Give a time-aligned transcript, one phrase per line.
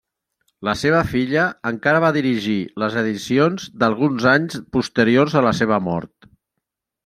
[0.69, 6.31] La seva filla encara va dirigir les edicions d'alguns anys posteriors a la seva mort.